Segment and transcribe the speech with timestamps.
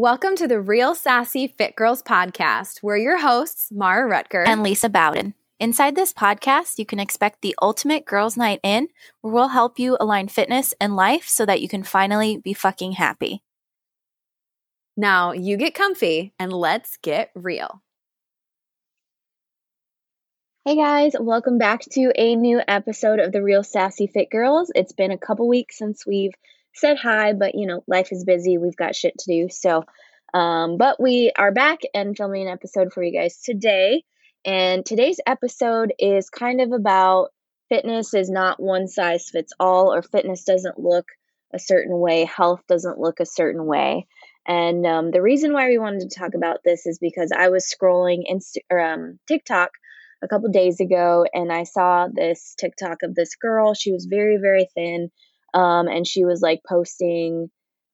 [0.00, 2.84] Welcome to the Real Sassy Fit Girls podcast.
[2.84, 5.34] We're your hosts, Mara Ruttger and Lisa Bowden.
[5.58, 8.86] Inside this podcast, you can expect the ultimate girls' night in,
[9.22, 12.92] where we'll help you align fitness and life so that you can finally be fucking
[12.92, 13.42] happy.
[14.96, 17.82] Now, you get comfy and let's get real.
[20.64, 24.70] Hey guys, welcome back to a new episode of the Real Sassy Fit Girls.
[24.76, 26.34] It's been a couple weeks since we've
[26.78, 28.58] said hi, but you know, life is busy.
[28.58, 29.48] We've got shit to do.
[29.50, 29.84] So,
[30.34, 34.04] um, but we are back and filming an episode for you guys today.
[34.44, 37.28] And today's episode is kind of about
[37.68, 41.06] fitness is not one size fits all, or fitness doesn't look
[41.52, 44.06] a certain way, health doesn't look a certain way.
[44.46, 47.66] And um, the reason why we wanted to talk about this is because I was
[47.66, 49.70] scrolling Insta- or, um, TikTok
[50.22, 53.74] a couple days ago and I saw this TikTok of this girl.
[53.74, 55.10] She was very, very thin
[55.54, 57.50] um, and she was like posting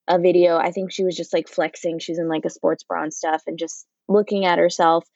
[0.08, 0.56] a video.
[0.56, 1.98] I think she was just like flexing.
[1.98, 5.06] She's in like a sports bra and stuff and just looking at herself.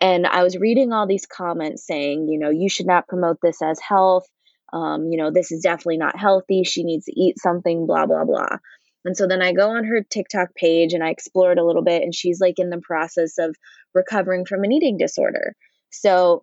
[0.00, 3.62] And I was reading all these comments saying, you know, you should not promote this
[3.62, 4.26] as health.
[4.72, 6.64] Um, you know, this is definitely not healthy.
[6.64, 8.58] She needs to eat something, blah, blah, blah.
[9.04, 11.84] And so then I go on her TikTok page and I explore it a little
[11.84, 13.54] bit, and she's like in the process of
[13.94, 15.54] recovering from an eating disorder.
[15.90, 16.40] So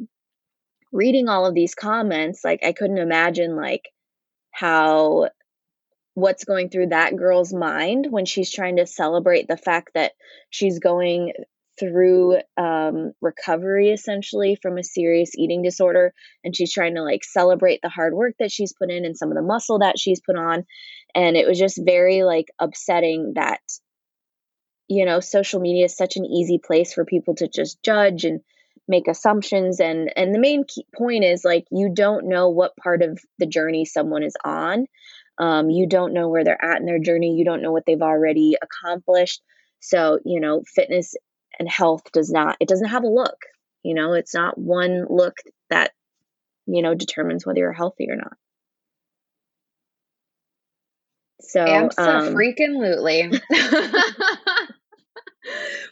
[0.91, 3.89] reading all of these comments, like I couldn't imagine like
[4.51, 5.29] how
[6.13, 10.11] what's going through that girl's mind when she's trying to celebrate the fact that
[10.49, 11.31] she's going
[11.79, 17.81] through um, recovery essentially from a serious eating disorder and she's trying to like celebrate
[17.81, 20.35] the hard work that she's put in and some of the muscle that she's put
[20.35, 20.65] on.
[21.15, 23.61] And it was just very like upsetting that
[24.87, 28.41] you know social media is such an easy place for people to just judge and
[28.87, 29.79] make assumptions.
[29.79, 33.85] And and the main point is like you don't know what part of the journey
[33.85, 34.85] someone is on
[35.41, 37.35] um, you don't know where they're at in their journey.
[37.35, 39.41] You don't know what they've already accomplished.
[39.79, 41.15] So, you know, fitness
[41.57, 43.37] and health does not, it doesn't have a look.
[43.81, 45.33] You know, it's not one look
[45.71, 45.93] that,
[46.67, 48.33] you know, determines whether you're healthy or not.
[51.41, 53.23] So, absolutely.
[53.23, 53.41] Um,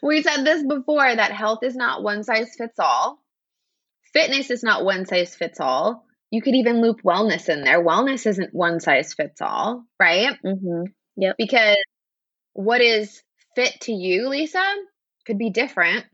[0.00, 3.20] we said this before that health is not one size fits all.
[4.12, 7.84] Fitness is not one size fits all you could even loop wellness in there.
[7.84, 10.36] Wellness isn't one size fits all, right?
[10.44, 10.84] Mm-hmm.
[11.16, 11.36] Yep.
[11.36, 11.76] Because
[12.52, 13.22] what is
[13.56, 14.64] fit to you, Lisa,
[15.26, 16.06] could be different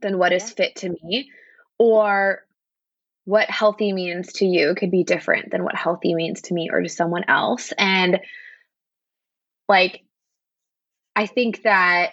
[0.00, 0.36] than what yeah.
[0.36, 1.30] is fit to me,
[1.78, 2.40] or
[3.24, 6.80] what healthy means to you could be different than what healthy means to me or
[6.80, 7.72] to someone else.
[7.76, 8.20] And
[9.68, 10.02] like,
[11.14, 12.12] I think that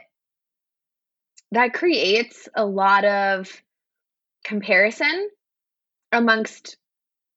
[1.52, 3.50] that creates a lot of
[4.44, 5.30] comparison
[6.12, 6.76] amongst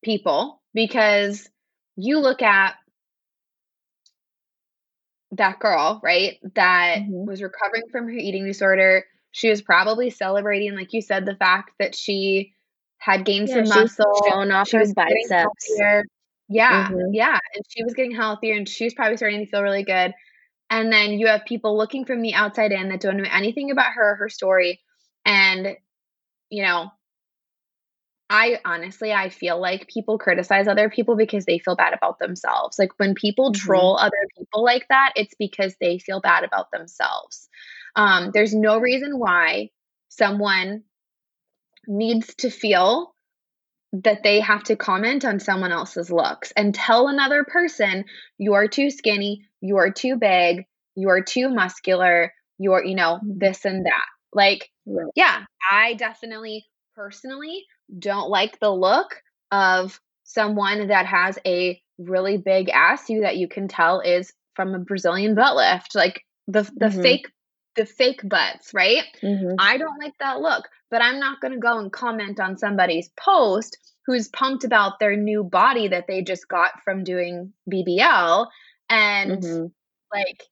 [0.02, 1.48] people because
[1.96, 2.74] you look at
[5.32, 7.26] that girl, right, that mm-hmm.
[7.26, 9.04] was recovering from her eating disorder.
[9.32, 12.54] She was probably celebrating, like you said, the fact that she
[12.98, 15.70] had gained yeah, some muscle, showing off her biceps.
[16.50, 17.12] Yeah, mm-hmm.
[17.12, 20.14] yeah, and she was getting healthier, and she was probably starting to feel really good.
[20.70, 23.92] And then you have people looking from the outside in that don't know anything about
[23.92, 24.80] her, her story,
[25.26, 25.76] and
[26.48, 26.90] you know
[28.30, 32.78] I honestly, I feel like people criticize other people because they feel bad about themselves.
[32.78, 33.66] Like when people mm-hmm.
[33.66, 37.48] troll other people like that, it's because they feel bad about themselves.
[37.96, 39.70] Um, there's no reason why
[40.08, 40.82] someone
[41.86, 43.14] needs to feel
[43.92, 48.04] that they have to comment on someone else's looks and tell another person,
[48.36, 53.38] you're too skinny, you're too big, you're too muscular, you're, you know, mm-hmm.
[53.38, 54.04] this and that.
[54.34, 54.70] Like,
[55.14, 57.64] yeah, I definitely personally
[57.96, 63.48] don't like the look of someone that has a really big ass you that you
[63.48, 67.02] can tell is from a Brazilian butt lift, like the the mm-hmm.
[67.02, 67.32] fake
[67.76, 69.04] the fake butts, right?
[69.22, 69.54] Mm-hmm.
[69.58, 73.08] I don't like that look, but I'm not going to go and comment on somebody's
[73.18, 78.46] post who's pumped about their new body that they just got from doing BBL
[78.90, 79.66] and mm-hmm.
[80.12, 80.42] like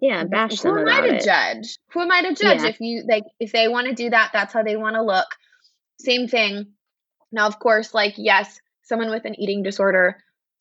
[0.00, 1.24] yeah, bash who am I to it.
[1.24, 1.78] judge?
[1.92, 2.68] Who am I to judge yeah.
[2.68, 5.26] if you like if they want to do that, that's how they want to look.
[6.00, 6.72] Same thing.
[7.32, 10.18] Now, of course, like, yes, someone with an eating disorder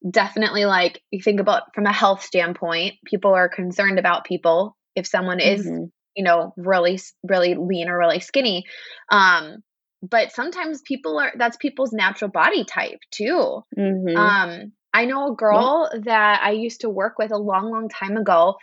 [0.10, 5.08] definitely like you think about from a health standpoint, people are concerned about people if
[5.08, 5.86] someone is, mm-hmm.
[6.16, 8.66] you know, really, really lean or really skinny.
[9.10, 9.64] Um,
[10.02, 13.64] but sometimes people are that's people's natural body type too.
[13.78, 14.18] Mm-hmm.
[14.18, 16.00] Um, I know a girl yeah.
[16.06, 18.58] that I used to work with a long, long time ago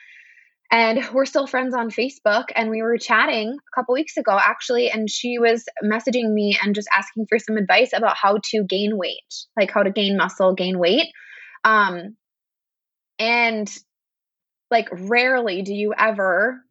[0.70, 2.44] and we're still friends on Facebook.
[2.55, 6.75] And we were chatting a couple weeks ago, actually, and she was messaging me and
[6.75, 10.55] just asking for some advice about how to gain weight, like how to gain muscle,
[10.55, 11.08] gain weight.
[11.64, 12.17] Um,
[13.19, 13.70] and
[14.70, 16.62] like, rarely do you ever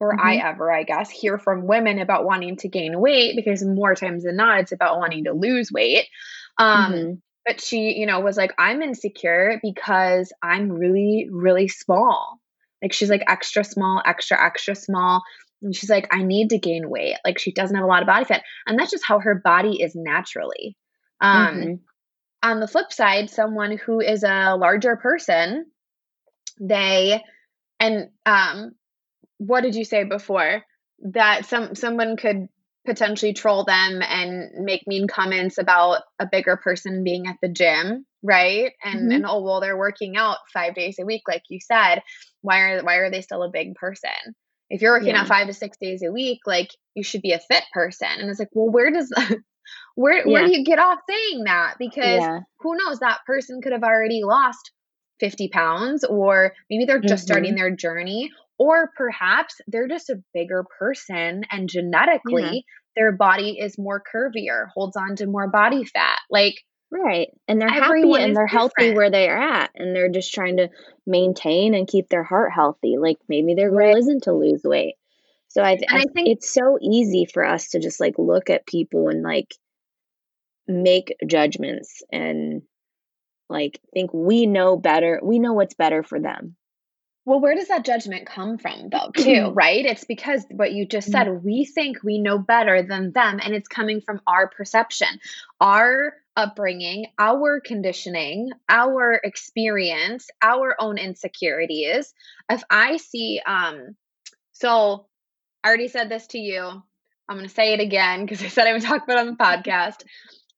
[0.00, 0.26] or mm-hmm.
[0.26, 4.24] I ever, I guess, hear from women about wanting to gain weight because more times
[4.24, 6.06] than not, it's about wanting to lose weight.
[6.58, 7.12] Um, mm-hmm.
[7.46, 12.40] But she, you know, was like, I'm insecure because I'm really, really small.
[12.82, 15.22] Like she's like extra small, extra, extra small.
[15.62, 17.16] And she's like, I need to gain weight.
[17.24, 18.44] Like she doesn't have a lot of body fat.
[18.66, 20.76] And that's just how her body is naturally.
[21.20, 21.72] Um, mm-hmm.
[22.42, 25.66] On the flip side, someone who is a larger person,
[26.60, 27.20] they,
[27.80, 28.72] and um,
[29.38, 30.62] what did you say before?
[31.12, 32.48] That some someone could
[32.88, 38.06] potentially troll them and make mean comments about a bigger person being at the gym,
[38.22, 38.72] right?
[38.82, 39.10] And mm-hmm.
[39.12, 42.02] and oh well, they're working out five days a week, like you said.
[42.42, 44.10] Why are why are they still a big person?
[44.70, 45.22] If you're working yeah.
[45.22, 48.08] out five to six days a week, like you should be a fit person.
[48.18, 49.12] And it's like, well, where does
[49.94, 51.74] where where do you get off saying that?
[51.78, 52.40] Because yeah.
[52.60, 54.72] who knows, that person could have already lost
[55.20, 57.32] 50 pounds, or maybe they're just mm-hmm.
[57.32, 62.60] starting their journey, or perhaps they're just a bigger person and genetically yeah.
[62.98, 66.18] Their body is more curvier, holds on to more body fat.
[66.30, 67.28] Like, right.
[67.46, 68.50] And they're happy and they're different.
[68.50, 69.70] healthy where they are at.
[69.76, 70.68] And they're just trying to
[71.06, 72.96] maintain and keep their heart healthy.
[72.98, 73.96] Like, maybe their goal right.
[73.96, 74.96] isn't to lose weight.
[75.48, 78.66] So I, I, I think it's so easy for us to just like look at
[78.66, 79.54] people and like
[80.66, 82.62] make judgments and
[83.48, 85.20] like think we know better.
[85.22, 86.56] We know what's better for them.
[87.28, 89.84] Well, where does that judgment come from, though, too, right?
[89.84, 91.44] It's because what you just said, mm-hmm.
[91.44, 95.20] we think we know better than them, and it's coming from our perception,
[95.60, 102.14] our upbringing, our conditioning, our experience, our own insecurities.
[102.48, 103.94] If I see, um,
[104.52, 105.04] so
[105.62, 106.62] I already said this to you.
[106.64, 109.26] I'm going to say it again because I said I would talk about it on
[109.26, 110.02] the podcast.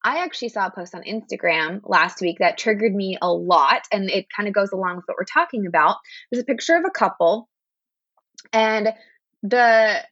[0.02, 4.10] I actually saw a post on Instagram last week that triggered me a lot, and
[4.10, 5.96] it kind of goes along with what we're talking about.
[6.30, 7.48] There's a picture of a couple,
[8.52, 8.94] and
[9.42, 10.02] the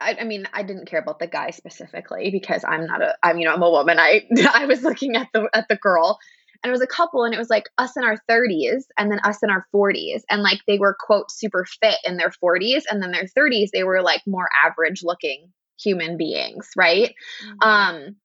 [0.00, 3.38] I, I, mean, I didn't care about the guy specifically because I'm not a, I'm
[3.38, 3.98] you know I'm a woman.
[3.98, 6.18] I I was looking at the at the girl,
[6.62, 9.20] and it was a couple, and it was like us in our 30s and then
[9.24, 13.02] us in our 40s, and like they were quote super fit in their 40s, and
[13.02, 17.14] then their 30s they were like more average looking human beings, right?
[17.44, 17.68] Mm-hmm.
[17.68, 18.16] Um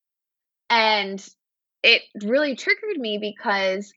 [0.69, 1.25] and
[1.83, 3.94] it really triggered me because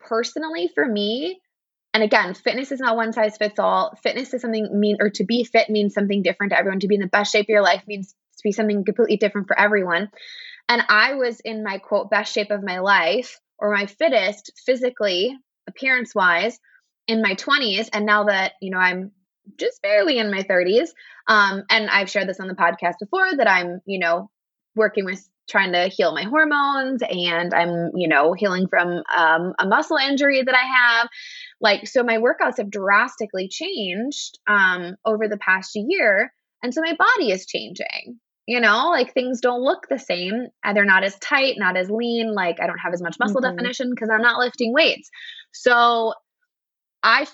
[0.00, 1.40] personally for me,
[1.94, 3.98] and again, fitness is not one size fits all.
[4.02, 6.80] Fitness is something mean or to be fit means something different to everyone.
[6.80, 9.48] To be in the best shape of your life means to be something completely different
[9.48, 10.10] for everyone.
[10.68, 15.36] And I was in my quote best shape of my life or my fittest physically,
[15.66, 16.58] appearance wise,
[17.06, 17.88] in my 20s.
[17.92, 19.12] And now that, you know, I'm
[19.56, 20.90] just barely in my 30s,
[21.26, 24.30] um, and I've shared this on the podcast before that I'm, you know,
[24.76, 29.66] working with trying to heal my hormones and I'm, you know, healing from um, a
[29.66, 31.08] muscle injury that I have.
[31.60, 36.32] Like, so my workouts have drastically changed um, over the past year.
[36.62, 38.20] And so my body is changing.
[38.46, 40.46] You know, like things don't look the same.
[40.72, 42.34] They're not as tight, not as lean.
[42.34, 43.56] Like I don't have as much muscle mm-hmm.
[43.56, 45.10] definition because I'm not lifting weights.
[45.52, 46.14] So
[47.02, 47.26] I,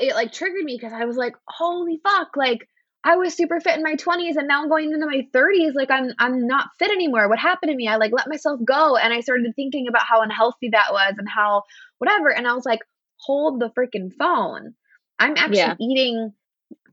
[0.00, 2.66] it like triggered me because I was like, holy fuck, like
[3.04, 5.90] I was super fit in my 20s and now I'm going into my 30s like
[5.90, 7.28] I'm I'm not fit anymore.
[7.28, 7.88] What happened to me?
[7.88, 11.28] I like let myself go and I started thinking about how unhealthy that was and
[11.28, 11.64] how
[11.98, 12.80] whatever and I was like
[13.16, 14.74] hold the freaking phone.
[15.18, 15.74] I'm actually yeah.
[15.80, 16.32] eating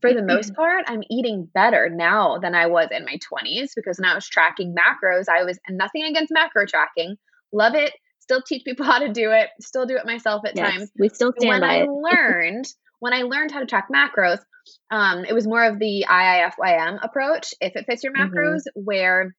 [0.00, 0.62] for the most mm-hmm.
[0.62, 4.26] part, I'm eating better now than I was in my 20s because when I was
[4.26, 7.16] tracking macros, I was nothing against macro tracking.
[7.52, 7.92] Love it.
[8.20, 9.50] Still teach people how to do it.
[9.60, 10.90] Still do it myself at yes, times.
[10.98, 11.88] We still stand when by I it.
[11.90, 12.66] learned
[13.00, 14.40] when I learned how to track macros,
[14.90, 18.34] um, it was more of the IIFYM approach, if it fits your mm-hmm.
[18.34, 18.80] macros, mm-hmm.
[18.84, 19.34] where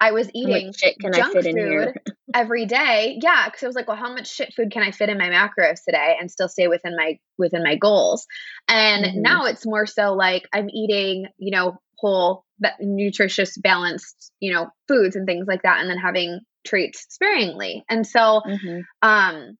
[0.00, 0.72] I was eating
[1.12, 1.94] junk food
[2.34, 3.18] every day.
[3.20, 5.28] Yeah, because I was like, well, how much shit food can I fit in my
[5.28, 8.26] macros today and still stay within my within my goals?
[8.68, 9.22] And mm-hmm.
[9.22, 12.44] now it's more so like I'm eating, you know, whole,
[12.80, 17.84] nutritious, balanced, you know, foods and things like that, and then having treats sparingly.
[17.88, 18.80] And so, mm-hmm.
[19.02, 19.56] um,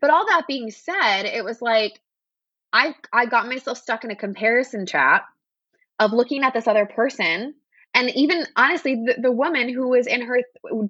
[0.00, 2.00] but all that being said, it was like
[2.72, 5.26] I I got myself stuck in a comparison trap
[5.98, 7.54] of looking at this other person.
[7.94, 10.42] And even honestly the, the woman who was in her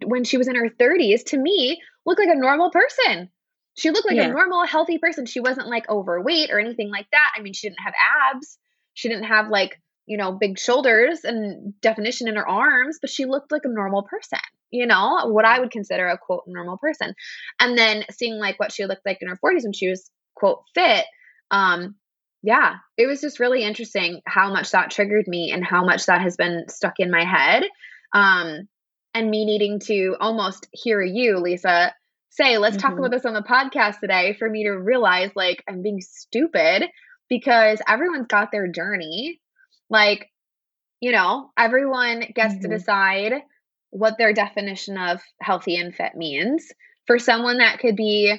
[0.05, 3.31] when she was in her 30s to me looked like a normal person.
[3.75, 4.25] She looked like yeah.
[4.25, 5.25] a normal healthy person.
[5.25, 7.33] She wasn't like overweight or anything like that.
[7.37, 7.95] I mean she didn't have
[8.35, 8.59] abs.
[8.95, 13.27] She didn't have like you know big shoulders and definition in her arms but she
[13.27, 14.39] looked like a normal person
[14.71, 17.15] you know what i would consider a quote normal person.
[17.61, 20.63] And then seeing like what she looked like in her 40s when she was quote
[20.75, 21.05] fit
[21.51, 21.97] um,
[22.43, 26.21] yeah, it was just really interesting how much that triggered me and how much that
[26.21, 27.65] has been stuck in my head.
[28.13, 28.69] Um,
[29.15, 31.93] and me needing to almost hear you, Lisa,
[32.31, 32.89] say, let's mm-hmm.
[32.89, 36.85] talk about this on the podcast today for me to realize like I'm being stupid
[37.29, 39.41] because everyone's got their journey.
[39.91, 40.31] Like,
[41.01, 42.63] you know, everyone gets mm-hmm.
[42.63, 43.33] to decide
[43.91, 46.71] what their definition of healthy and fit means.
[47.07, 48.39] For someone that could be,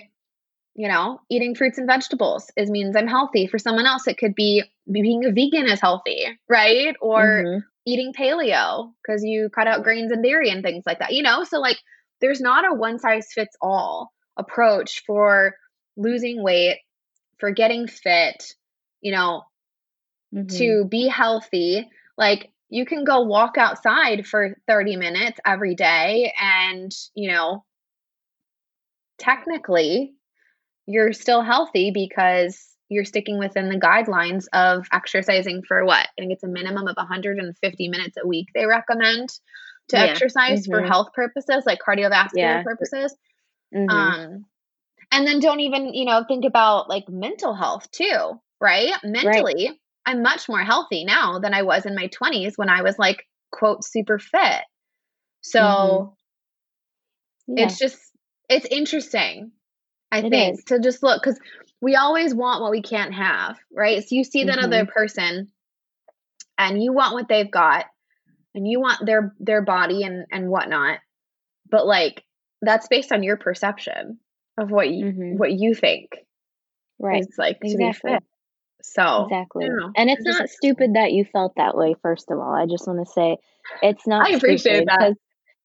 [0.79, 3.47] you know, eating fruits and vegetables is means I'm healthy.
[3.47, 6.95] For someone else, it could be being a vegan is healthy, right?
[7.01, 7.59] Or mm-hmm.
[7.85, 11.43] eating paleo because you cut out grains and dairy and things like that, you know?
[11.43, 11.75] So, like,
[12.21, 15.53] there's not a one size fits all approach for
[15.97, 16.77] losing weight,
[17.39, 18.41] for getting fit,
[19.01, 19.43] you know,
[20.33, 20.47] mm-hmm.
[20.59, 21.89] to be healthy.
[22.17, 27.65] Like, you can go walk outside for 30 minutes every day and, you know,
[29.17, 30.13] technically
[30.89, 35.99] you're still healthy because you're sticking within the guidelines of exercising for what?
[35.99, 39.29] I think it's a minimum of 150 minutes a week they recommend
[39.89, 40.05] to yeah.
[40.05, 40.71] exercise mm-hmm.
[40.71, 42.63] for health purposes, like cardiovascular yeah.
[42.63, 43.15] purposes.
[43.73, 43.89] Mm-hmm.
[43.89, 44.45] Um,
[45.11, 48.91] and then don't even, you know, think about like mental health too, right?
[49.03, 49.77] Mentally, right.
[50.07, 53.23] I'm much more healthy now than I was in my 20s when I was like,
[53.51, 54.63] quote, super fit.
[55.41, 57.57] So mm-hmm.
[57.57, 57.65] yeah.
[57.65, 57.99] it's just,
[58.49, 59.51] it's interesting,
[60.11, 60.63] I it think, is.
[60.65, 61.39] to just look because
[61.81, 64.01] we always want what we can't have, right?
[64.01, 64.65] So you see that mm-hmm.
[64.65, 65.49] other person
[66.57, 67.85] and you want what they've got
[68.53, 70.99] and you want their their body and and whatnot
[71.69, 72.23] but like
[72.61, 74.19] that's based on your perception
[74.57, 75.37] of what you mm-hmm.
[75.37, 76.09] what you think
[76.99, 78.17] right it's like exactly.
[78.81, 81.95] So exactly, and it's not stupid that you felt that way.
[82.01, 83.35] First of all, I just want to say
[83.83, 84.25] it's not.
[84.25, 85.15] I appreciate that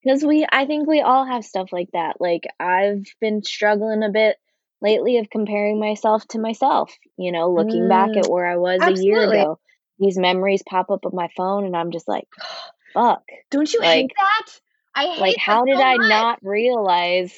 [0.05, 2.21] because we, I think we all have stuff like that.
[2.21, 4.37] Like I've been struggling a bit
[4.81, 6.93] lately of comparing myself to myself.
[7.17, 9.03] You know, looking mm, back at where I was absolutely.
[9.03, 9.59] a year ago,
[9.99, 12.29] these memories pop up on my phone, and I'm just like,
[12.93, 13.23] fuck.
[13.51, 14.47] Don't you like, hate that?
[14.95, 17.33] I hate like how did so I not realize?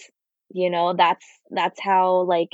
[0.50, 2.50] You know, that's that's how like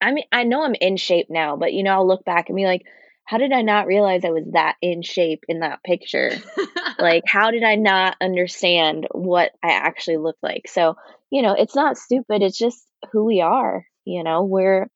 [0.00, 2.56] I mean, I know I'm in shape now, but you know, I'll look back and
[2.56, 2.82] be like,
[3.24, 6.32] how did I not realize I was that in shape in that picture?
[6.98, 10.66] like, how did I not understand what I actually looked like?
[10.66, 10.96] So,
[11.30, 12.42] you know, it's not stupid.
[12.42, 13.86] It's just who we are.
[14.04, 14.90] You know, we're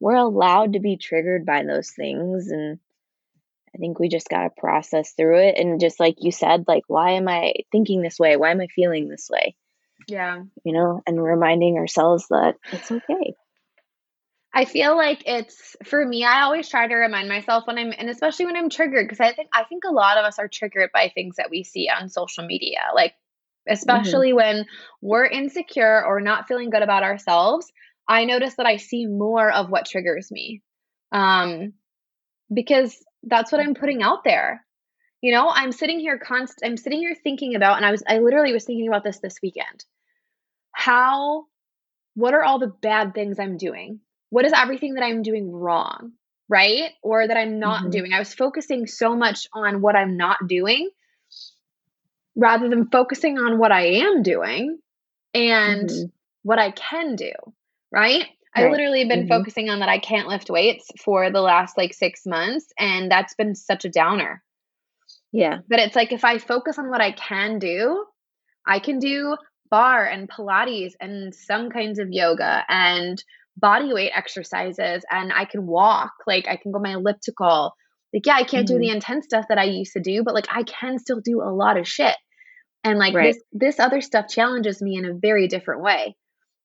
[0.00, 2.78] we're allowed to be triggered by those things, and
[3.74, 5.58] I think we just got to process through it.
[5.58, 8.36] And just like you said, like, why am I thinking this way?
[8.36, 9.56] Why am I feeling this way?
[10.08, 13.34] Yeah, you know, and reminding ourselves that it's okay.
[14.56, 18.08] I feel like it's for me, I always try to remind myself when I'm and
[18.08, 20.90] especially when I'm triggered because I think I think a lot of us are triggered
[20.94, 22.78] by things that we see on social media.
[22.94, 23.14] Like
[23.68, 24.36] especially mm-hmm.
[24.36, 24.66] when
[25.02, 27.72] we're insecure or not feeling good about ourselves,
[28.08, 30.62] I notice that I see more of what triggers me.
[31.10, 31.72] Um
[32.52, 34.64] because that's what I'm putting out there.
[35.20, 38.18] You know, I'm sitting here const I'm sitting here thinking about and I was I
[38.18, 39.84] literally was thinking about this this weekend.
[40.70, 41.46] How
[42.14, 43.98] what are all the bad things I'm doing?
[44.34, 46.10] What is everything that I'm doing wrong,
[46.48, 46.90] right?
[47.04, 47.90] Or that I'm not mm-hmm.
[47.90, 48.12] doing.
[48.12, 50.90] I was focusing so much on what I'm not doing
[52.34, 54.80] rather than focusing on what I am doing
[55.34, 56.06] and mm-hmm.
[56.42, 57.30] what I can do,
[57.92, 58.26] right?
[58.52, 59.28] I literally have been mm-hmm.
[59.28, 63.36] focusing on that I can't lift weights for the last like six months, and that's
[63.36, 64.42] been such a downer.
[65.30, 65.58] Yeah.
[65.68, 68.04] But it's like if I focus on what I can do,
[68.66, 69.36] I can do
[69.70, 73.22] barre and Pilates and some kinds of yoga and
[73.56, 77.74] body weight exercises and I can walk, like I can go my elliptical.
[78.12, 78.74] Like, yeah, I can't mm-hmm.
[78.74, 78.96] do the mm-hmm.
[78.96, 81.76] intense stuff that I used to do, but like I can still do a lot
[81.76, 82.14] of shit.
[82.84, 83.32] And like right.
[83.32, 86.16] this this other stuff challenges me in a very different way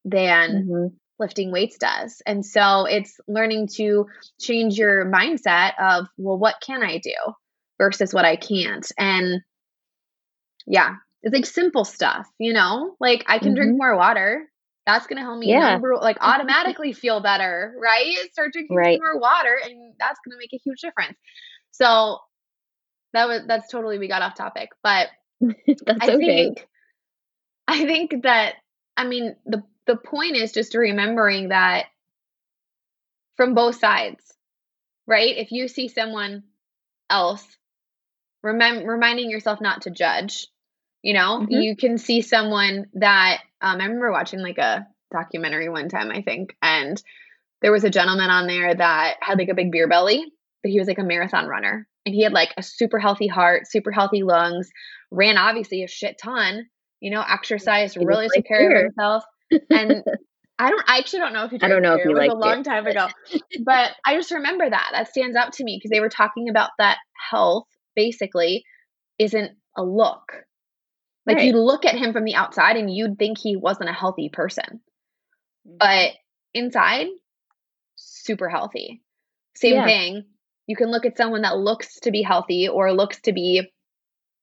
[0.03, 0.95] than mm-hmm.
[1.17, 2.21] lifting weights does.
[2.25, 4.07] And so it's learning to
[4.39, 7.13] change your mindset of, well, what can I do
[7.79, 8.85] versus what I can't.
[8.97, 9.41] And
[10.67, 12.95] yeah, it's like simple stuff, you know?
[12.99, 13.55] Like I can mm-hmm.
[13.55, 14.47] drink more water
[14.85, 15.71] that's going to help me yeah.
[15.71, 18.15] number, like automatically feel better, right?
[18.31, 18.99] Start drinking right.
[18.99, 21.17] more water and that's going to make a huge difference.
[21.71, 22.19] So
[23.13, 25.09] that was that's totally we got off topic, but
[25.41, 26.45] that's I okay.
[26.45, 26.67] Think,
[27.67, 28.55] I think that
[28.97, 31.85] I mean the the point is just remembering that
[33.37, 34.21] from both sides,
[35.07, 35.37] right?
[35.37, 36.43] If you see someone
[37.09, 37.45] else,
[38.43, 40.47] remember reminding yourself not to judge.
[41.01, 41.53] You know, mm-hmm.
[41.53, 46.21] you can see someone that um, I remember watching like a documentary one time, I
[46.21, 47.01] think, and
[47.61, 50.25] there was a gentleman on there that had like a big beer belly,
[50.63, 51.87] but he was like a marathon runner.
[52.05, 54.69] And he had like a super healthy heart, super healthy lungs,
[55.11, 56.65] ran obviously a shit ton,
[57.01, 58.77] you know, exercised, he really took care beer.
[58.77, 59.23] of himself.
[59.71, 60.03] And
[60.59, 61.99] I don't, I actually don't know if he I don't know beer.
[61.99, 63.07] if he it was a long it, time ago,
[63.65, 64.89] but I just remember that.
[64.93, 66.97] That stands out to me because they were talking about that
[67.31, 68.63] health basically
[69.17, 70.21] isn't a look.
[71.29, 71.45] Like right.
[71.45, 74.81] you look at him from the outside and you'd think he wasn't a healthy person.
[75.67, 75.77] Mm-hmm.
[75.77, 76.13] But
[76.55, 77.05] inside,
[77.95, 79.03] super healthy.
[79.55, 79.85] Same yeah.
[79.85, 80.23] thing,
[80.65, 83.61] you can look at someone that looks to be healthy or looks to be,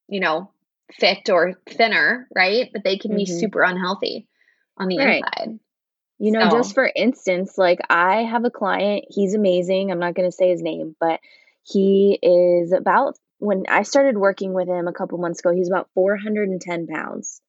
[0.09, 0.53] you know,
[0.93, 2.71] fit or thinner, right?
[2.73, 3.19] But they can mm-hmm.
[3.19, 4.29] be super unhealthy
[4.77, 5.25] on the right.
[5.25, 5.59] inside.
[6.21, 6.59] You know, so.
[6.59, 9.91] just for instance, like I have a client, he's amazing.
[9.91, 11.19] I'm not going to say his name, but
[11.65, 15.91] he is about when I started working with him a couple months ago, he's about
[15.95, 17.41] 410 pounds.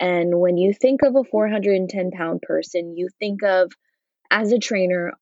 [0.00, 3.72] And when you think of a 410 pound person, you think of
[4.30, 5.12] as a trainer,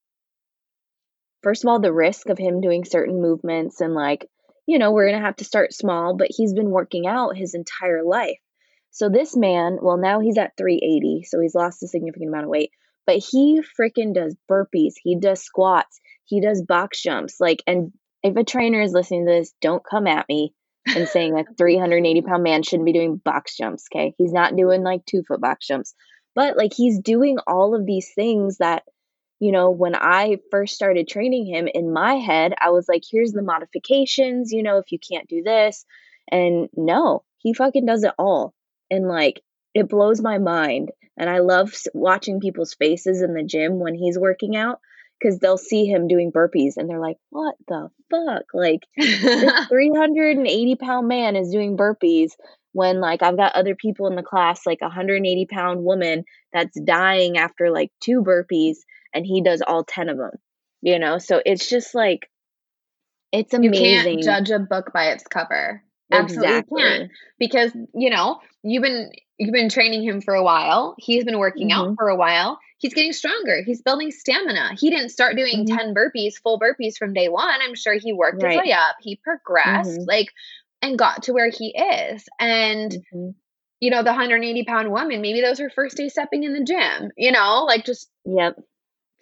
[1.42, 4.28] first of all, the risk of him doing certain movements and like,
[4.66, 7.54] you know, we're going to have to start small, but he's been working out his
[7.54, 8.38] entire life.
[8.90, 12.50] So this man, well, now he's at 380, so he's lost a significant amount of
[12.50, 12.70] weight,
[13.06, 17.38] but he freaking does burpees, he does squats, he does box jumps.
[17.38, 17.92] Like, and
[18.22, 20.52] if a trainer is listening to this, don't come at me
[20.86, 23.86] and saying a 380 pound man shouldn't be doing box jumps.
[23.92, 24.14] Okay.
[24.18, 25.94] He's not doing like two foot box jumps,
[26.34, 28.82] but like he's doing all of these things that,
[29.38, 33.32] you know, when I first started training him in my head, I was like, here's
[33.32, 35.84] the modifications, you know, if you can't do this.
[36.30, 38.54] And no, he fucking does it all
[38.90, 39.40] and like
[39.74, 44.18] it blows my mind and i love watching people's faces in the gym when he's
[44.18, 44.80] working out
[45.18, 50.76] because they'll see him doing burpees and they're like what the fuck like this 380
[50.76, 52.32] pound man is doing burpees
[52.72, 56.78] when like i've got other people in the class like a 180 pound woman that's
[56.80, 58.78] dying after like two burpees
[59.14, 60.32] and he does all 10 of them
[60.82, 62.28] you know so it's just like
[63.32, 65.82] it's amazing you can't judge a book by its cover
[66.12, 66.82] Absolutely exactly.
[66.82, 70.94] can because you know you've been you've been training him for a while.
[70.98, 71.90] He's been working mm-hmm.
[71.90, 72.58] out for a while.
[72.78, 73.62] He's getting stronger.
[73.64, 74.72] He's building stamina.
[74.78, 75.76] He didn't start doing mm-hmm.
[75.76, 77.58] 10 burpees, full burpees from day one.
[77.62, 78.52] I'm sure he worked right.
[78.52, 78.96] his way up.
[79.00, 80.08] He progressed mm-hmm.
[80.08, 80.28] like
[80.82, 82.24] and got to where he is.
[82.38, 83.30] And mm-hmm.
[83.80, 87.10] you know, the 180 pound woman, maybe those are first day stepping in the gym,
[87.16, 88.56] you know, like just yep.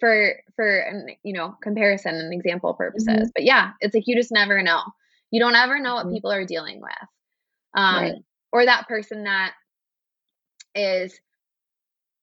[0.01, 3.07] For for you know, comparison and example purposes.
[3.07, 3.29] Mm-hmm.
[3.33, 4.81] But yeah, it's like you just never know.
[5.31, 6.15] You don't ever know what mm-hmm.
[6.15, 7.09] people are dealing with.
[7.73, 8.15] Um, right.
[8.51, 9.53] Or that person that
[10.75, 11.17] is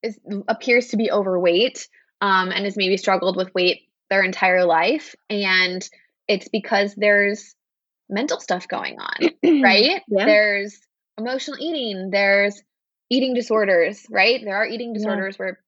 [0.03, 1.89] is appears to be overweight
[2.21, 5.89] um, and has maybe struggled with weight their entire life, and
[6.29, 7.55] it's because there's
[8.09, 9.31] mental stuff going on,
[9.63, 10.03] right?
[10.09, 10.27] Yeah.
[10.27, 10.79] There's
[11.19, 12.11] emotional eating.
[12.11, 12.63] There's
[13.11, 14.41] eating disorders, right?
[14.45, 15.45] There are eating disorders yeah.
[15.45, 15.61] where,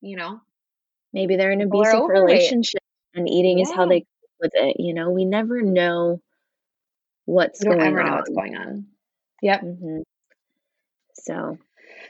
[0.00, 0.40] you know,
[1.12, 2.82] maybe they're in abusive relationship
[3.14, 3.64] and eating yeah.
[3.64, 4.06] is how they
[4.40, 4.76] with it.
[4.78, 6.20] You know, we never know
[7.26, 8.06] what's you don't going ever on.
[8.06, 8.86] know what's going on.
[9.42, 9.60] Yep.
[9.62, 10.00] Mm-hmm.
[11.14, 11.58] So,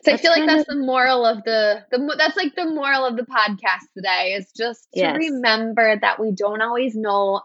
[0.03, 3.05] so I feel like that's of, the moral of the the that's like the moral
[3.05, 5.17] of the podcast today is just to yes.
[5.19, 7.43] remember that we don't always know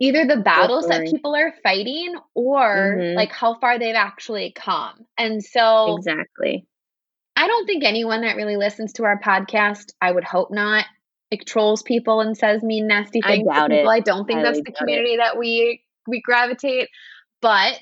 [0.00, 3.16] either the battles that people are fighting or mm-hmm.
[3.16, 5.06] like how far they've actually come.
[5.16, 6.66] And so Exactly.
[7.36, 10.86] I don't think anyone that really listens to our podcast, I would hope not,
[11.30, 13.90] like trolls people and says mean nasty things I doubt to people.
[13.90, 13.94] It.
[13.94, 15.18] I don't think I that's the community it.
[15.18, 16.88] that we we gravitate.
[17.40, 17.80] But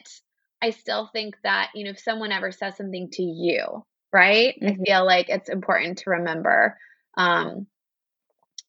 [0.62, 4.54] I still think that, you know, if someone ever says something to you, right?
[4.62, 4.82] Mm-hmm.
[4.82, 6.78] I feel like it's important to remember
[7.16, 7.66] um,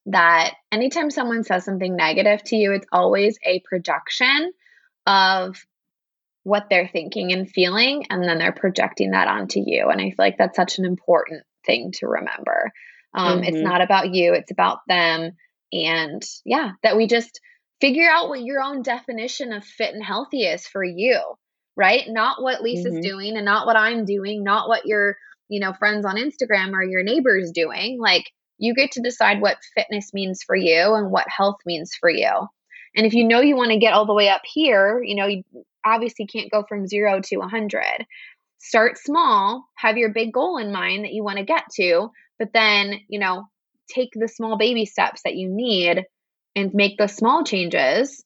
[0.07, 4.51] that anytime someone says something negative to you, it's always a projection
[5.05, 5.63] of
[6.43, 9.87] what they're thinking and feeling, and then they're projecting that onto you.
[9.89, 12.71] And I feel like that's such an important thing to remember.
[13.13, 13.55] Um, mm-hmm.
[13.55, 15.31] It's not about you, it's about them.
[15.71, 17.39] And yeah, that we just
[17.79, 21.19] figure out what your own definition of fit and healthy is for you,
[21.75, 22.03] right?
[22.07, 23.01] Not what Lisa's mm-hmm.
[23.01, 25.17] doing and not what I'm doing, not what your,
[25.49, 27.99] you know, friends on Instagram or your neighbors doing.
[27.99, 32.09] Like you get to decide what fitness means for you and what health means for
[32.09, 32.47] you.
[32.95, 35.25] And if you know you want to get all the way up here, you know,
[35.25, 35.43] you
[35.85, 38.05] obviously can't go from 0 to 100.
[38.59, 42.53] Start small, have your big goal in mind that you want to get to, but
[42.53, 43.47] then, you know,
[43.89, 46.05] take the small baby steps that you need
[46.55, 48.23] and make the small changes.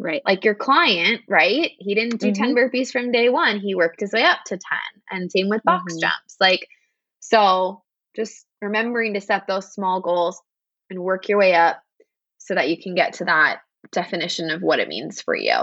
[0.00, 0.22] Right.
[0.24, 1.72] Like your client, right?
[1.78, 2.42] He didn't do mm-hmm.
[2.42, 3.60] 10 burpees from day one.
[3.60, 4.60] He worked his way up to 10.
[5.10, 6.00] And same with box mm-hmm.
[6.00, 6.36] jumps.
[6.40, 6.66] Like,
[7.20, 7.82] so
[8.16, 10.40] just remembering to set those small goals
[10.88, 11.82] and work your way up
[12.38, 13.60] so that you can get to that
[13.92, 15.54] definition of what it means for you.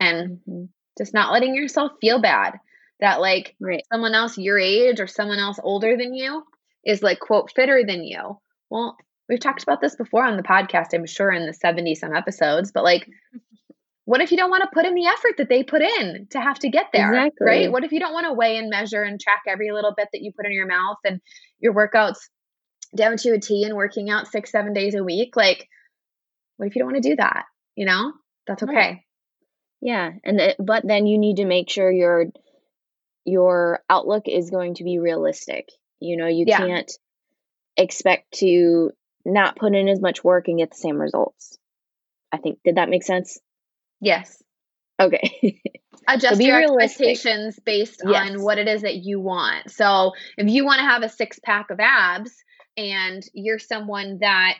[0.00, 0.64] And mm-hmm.
[0.98, 2.58] just not letting yourself feel bad
[3.00, 3.84] that like right.
[3.92, 6.42] someone else your age or someone else older than you
[6.84, 8.40] is like quote fitter than you.
[8.70, 8.96] Well,
[9.28, 12.72] we've talked about this before on the podcast, I'm sure, in the 70 some episodes,
[12.72, 13.08] but like,
[14.08, 16.40] what if you don't want to put in the effort that they put in to
[16.40, 17.12] have to get there?
[17.12, 17.46] Exactly.
[17.46, 17.70] Right?
[17.70, 20.22] What if you don't want to weigh and measure and track every little bit that
[20.22, 21.20] you put in your mouth and
[21.58, 22.16] your workouts
[22.96, 25.36] down to a T and working out six, seven days a week?
[25.36, 25.68] Like,
[26.56, 27.44] what if you don't want to do that?
[27.76, 28.14] You know,
[28.46, 28.74] that's okay.
[28.74, 28.98] Right.
[29.82, 30.10] Yeah.
[30.24, 32.28] And, th- but then you need to make sure your,
[33.26, 35.68] your outlook is going to be realistic.
[36.00, 36.56] You know, you yeah.
[36.56, 36.92] can't
[37.76, 38.90] expect to
[39.26, 41.58] not put in as much work and get the same results.
[42.32, 43.38] I think did that make sense?
[44.00, 44.42] Yes.
[45.00, 45.60] Okay.
[46.08, 47.06] Adjust so your realistic.
[47.08, 48.30] expectations based yes.
[48.30, 49.70] on what it is that you want.
[49.70, 52.32] So if you want to have a six pack of abs
[52.76, 54.54] and you're someone that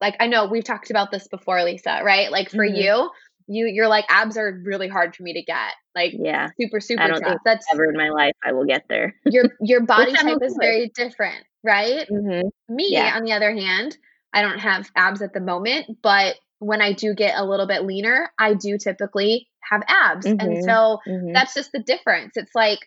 [0.00, 2.32] like I know we've talked about this before, Lisa, right?
[2.32, 2.74] Like for mm-hmm.
[2.74, 3.10] you,
[3.46, 5.74] you you're like abs are really hard for me to get.
[5.94, 7.28] Like yeah, super super I don't tough.
[7.28, 9.14] Think That's ever in my life I will get there.
[9.26, 12.08] your your body type is very different, right?
[12.10, 12.74] Mm-hmm.
[12.74, 13.14] Me, yeah.
[13.14, 13.96] on the other hand,
[14.32, 17.84] I don't have abs at the moment, but when I do get a little bit
[17.84, 20.26] leaner, I do typically have abs.
[20.26, 20.40] Mm-hmm.
[20.40, 21.32] And so mm-hmm.
[21.32, 22.36] that's just the difference.
[22.36, 22.78] It's like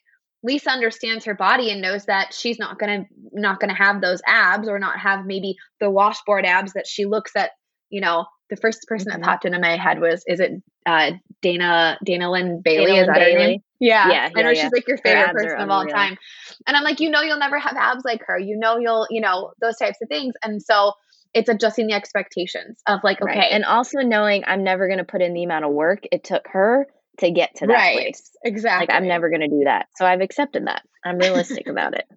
[0.44, 4.02] Lisa understands her body and knows that she's not going to not going to have
[4.02, 7.52] those abs or not have maybe the washboard abs that she looks at,
[7.90, 9.22] you know, the first person mm-hmm.
[9.22, 10.52] that popped into my head was is it
[10.86, 11.12] uh,
[11.42, 12.86] Dana Dana Linn Bailey?
[12.86, 13.34] Dana is that Bailey.
[13.34, 13.64] her name?
[13.80, 14.64] Yeah, yeah, I know yeah.
[14.64, 16.18] she's like your favorite person of all time.
[16.66, 18.40] And I'm like, you know, you'll never have abs like her.
[18.40, 20.34] You know, you'll, you know, those types of things.
[20.44, 20.94] And so
[21.36, 23.52] it's adjusting the expectations of like, okay, right.
[23.52, 26.48] and also knowing I'm never going to put in the amount of work it took
[26.48, 26.88] her
[27.20, 27.96] to get to that right.
[27.98, 28.32] place.
[28.44, 28.88] Exactly.
[28.88, 29.88] Like I'm never going to do that.
[29.98, 30.84] So I've accepted that.
[31.04, 32.06] I'm realistic about it.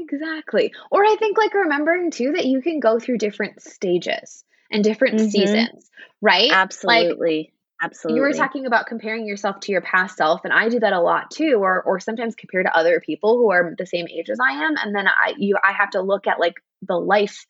[0.00, 0.72] Exactly.
[0.90, 5.20] Or I think like remembering too that you can go through different stages and different
[5.20, 5.28] mm-hmm.
[5.28, 5.88] seasons,
[6.20, 6.50] right?
[6.52, 7.36] Absolutely.
[7.36, 8.16] Like, Absolutely.
[8.16, 11.00] You were talking about comparing yourself to your past self, and I do that a
[11.00, 14.38] lot too, or or sometimes compare to other people who are the same age as
[14.40, 16.54] I am, and then I you I have to look at like
[16.86, 17.44] the life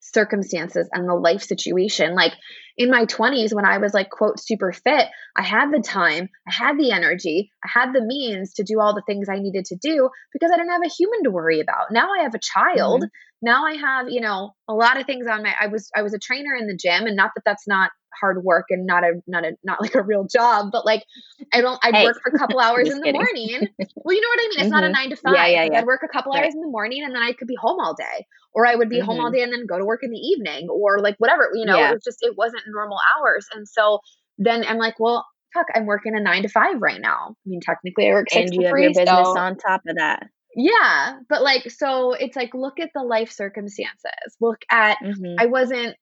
[0.00, 2.14] circumstances and the life situation.
[2.14, 2.32] Like
[2.76, 6.52] in my 20s, when I was like, quote, super fit, I had the time, I
[6.52, 9.76] had the energy, I had the means to do all the things I needed to
[9.76, 11.92] do because I didn't have a human to worry about.
[11.92, 13.02] Now I have a child.
[13.02, 13.46] Mm-hmm.
[13.46, 16.14] Now I have, you know, a lot of things on my I was I was
[16.14, 19.22] a trainer in the gym and not that that's not hard work and not a
[19.26, 21.04] not a not like a real job, but like
[21.52, 22.04] I don't I'd hey.
[22.04, 23.20] work for a couple hours in the kidding.
[23.20, 23.68] morning.
[23.96, 24.50] Well, you know what I mean?
[24.52, 24.70] It's mm-hmm.
[24.70, 24.92] not a mm-hmm.
[24.92, 25.34] nine to five.
[25.34, 25.78] Yeah, yeah, yeah.
[25.78, 26.44] I'd work a couple right.
[26.44, 28.26] hours in the morning and then I could be home all day.
[28.52, 29.06] Or I would be mm-hmm.
[29.06, 29.36] home all mm-hmm.
[29.36, 31.90] day and then go to work in the evening or like whatever, you know, yeah.
[31.90, 33.46] it was just it wasn't normal hours.
[33.54, 34.00] And so
[34.38, 37.36] then I'm like, well, fuck, I'm working a nine to five right now.
[37.36, 39.38] I mean, technically I work six and you have your business so.
[39.38, 40.26] on top of that.
[40.56, 44.36] Yeah, but like so it's like look at the life circumstances.
[44.40, 45.36] Look at mm-hmm.
[45.38, 45.96] I wasn't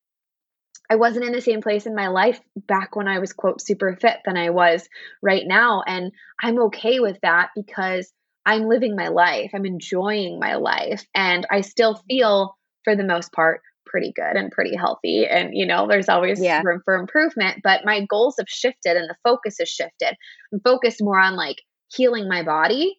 [0.91, 3.97] I wasn't in the same place in my life back when I was, quote, super
[4.01, 4.89] fit than I was
[5.23, 5.83] right now.
[5.87, 8.11] And I'm okay with that because
[8.47, 9.51] I'm living my life.
[9.55, 11.05] I'm enjoying my life.
[11.15, 15.27] And I still feel, for the most part, pretty good and pretty healthy.
[15.27, 16.63] And, you know, there's always yeah.
[16.65, 17.61] room for improvement.
[17.63, 20.15] But my goals have shifted and the focus has shifted.
[20.53, 21.57] I'm focused more on like
[21.95, 22.99] healing my body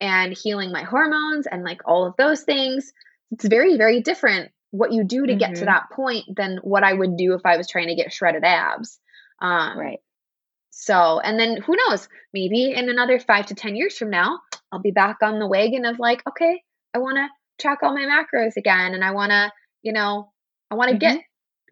[0.00, 2.92] and healing my hormones and like all of those things.
[3.32, 5.38] It's very, very different what you do to mm-hmm.
[5.38, 5.64] get to mm-hmm.
[5.66, 8.98] that point than what I would do if I was trying to get shredded abs.
[9.40, 9.98] Um, right.
[10.70, 12.08] So, and then who knows?
[12.34, 15.86] Maybe in another five to 10 years from now, I'll be back on the wagon
[15.86, 16.62] of like, okay,
[16.94, 17.28] I want to
[17.62, 18.92] track all my macros again.
[18.92, 19.50] And I want to,
[19.82, 20.32] you know,
[20.70, 21.16] I want to mm-hmm.
[21.16, 21.24] get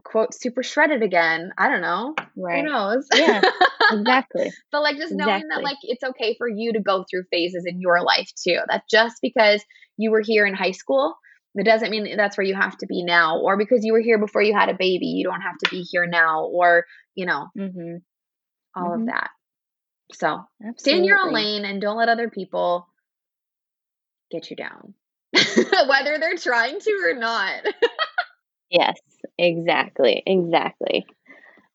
[0.05, 1.53] quote super shredded again.
[1.59, 2.15] I don't know.
[2.37, 2.65] Right.
[2.65, 3.07] Who knows?
[3.15, 3.43] Yeah,
[3.93, 4.53] exactly.
[4.71, 5.49] but like just knowing exactly.
[5.51, 8.59] that like it's okay for you to go through phases in your life too.
[8.69, 9.63] That just because
[9.97, 11.15] you were here in high school
[11.55, 14.19] it doesn't mean that's where you have to be now, or because you were here
[14.19, 17.49] before you had a baby, you don't have to be here now, or you know,
[17.57, 17.97] mm-hmm.
[18.75, 19.03] all mm-hmm.
[19.03, 19.31] of that.
[20.13, 20.79] So Absolutely.
[20.79, 22.89] stay in your own lane and don't let other people
[24.31, 24.95] get you down,
[25.33, 27.63] whether they're trying to or not.
[28.71, 28.99] yes,
[29.39, 31.07] exactly, exactly.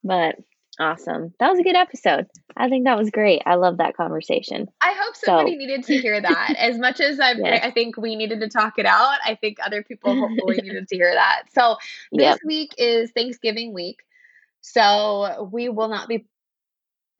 [0.04, 0.36] But
[0.80, 1.34] Awesome.
[1.40, 2.28] That was a good episode.
[2.56, 3.42] I think that was great.
[3.46, 4.70] I love that conversation.
[4.82, 5.58] I hope somebody so.
[5.58, 6.56] needed to hear that.
[6.58, 7.60] As much as i yes.
[7.64, 10.96] I think we needed to talk it out, I think other people hopefully needed to
[10.96, 11.44] hear that.
[11.54, 11.76] So
[12.14, 12.40] this yep.
[12.46, 13.98] week is Thanksgiving week.
[14.62, 16.28] So we will not be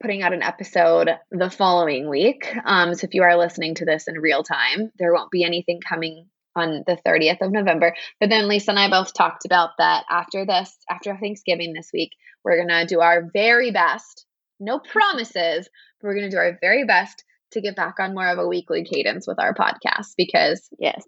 [0.00, 2.50] putting out an episode the following week.
[2.64, 5.80] Um, so if you are listening to this in real time, there won't be anything
[5.86, 7.94] coming on the 30th of November.
[8.18, 12.12] But then Lisa and I both talked about that after this, after Thanksgiving this week,
[12.44, 14.26] we're going to do our very best.
[14.58, 15.68] No promises,
[16.00, 18.46] but we're going to do our very best to get back on more of a
[18.46, 21.02] weekly cadence with our podcast because yes,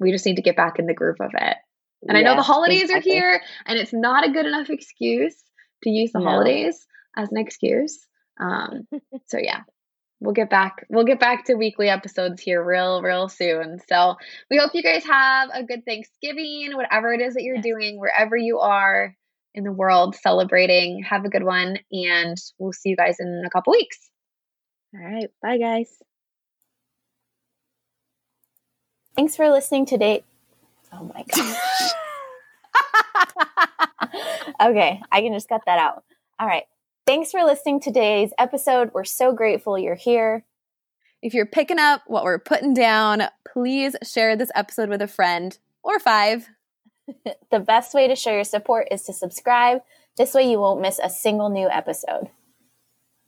[0.00, 1.56] we just need to get back in the groove of it.
[2.08, 3.12] And yes, I know the holidays exactly.
[3.12, 5.36] are here and it's not a good enough excuse
[5.82, 6.26] to use the no.
[6.26, 8.06] holidays as an excuse.
[8.40, 8.86] Um,
[9.26, 9.60] so yeah,
[10.26, 13.78] we'll get back we'll get back to weekly episodes here real real soon.
[13.88, 14.16] So
[14.50, 18.36] we hope you guys have a good thanksgiving whatever it is that you're doing wherever
[18.36, 19.16] you are
[19.54, 21.04] in the world celebrating.
[21.04, 24.10] Have a good one and we'll see you guys in a couple weeks.
[24.94, 25.30] All right.
[25.40, 26.02] Bye guys.
[29.14, 30.24] Thanks for listening today.
[30.92, 31.56] Oh my gosh.
[34.58, 35.02] Okay.
[35.12, 36.02] I can just cut that out.
[36.40, 36.64] All right
[37.06, 38.90] Thanks for listening to today's episode.
[38.92, 40.44] We're so grateful you're here.
[41.22, 45.56] If you're picking up what we're putting down, please share this episode with a friend
[45.84, 46.48] or five.
[47.52, 49.82] the best way to show your support is to subscribe
[50.16, 52.28] This way, you won't miss a single new episode.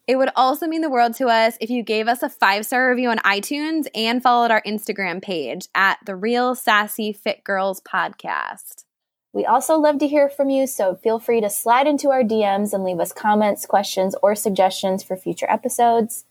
[0.09, 2.91] It would also mean the world to us if you gave us a five star
[2.91, 8.87] review on iTunes and followed our Instagram page at the Real Sassy Fit Girls Podcast.
[9.33, 12.73] We also love to hear from you, so feel free to slide into our DMs
[12.73, 16.25] and leave us comments, questions, or suggestions for future episodes.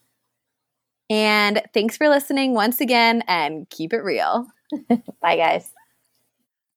[1.09, 4.47] And thanks for listening once again and keep it real.
[5.21, 5.71] Bye, guys.